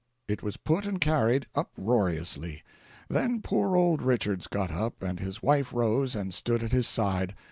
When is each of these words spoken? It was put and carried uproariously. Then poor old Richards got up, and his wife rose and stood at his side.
It 0.27 0.41
was 0.41 0.57
put 0.57 0.87
and 0.87 0.99
carried 0.99 1.45
uproariously. 1.53 2.63
Then 3.07 3.39
poor 3.39 3.75
old 3.75 4.01
Richards 4.01 4.47
got 4.47 4.71
up, 4.71 5.03
and 5.03 5.19
his 5.19 5.43
wife 5.43 5.71
rose 5.75 6.15
and 6.15 6.33
stood 6.33 6.63
at 6.63 6.71
his 6.71 6.87
side. 6.87 7.35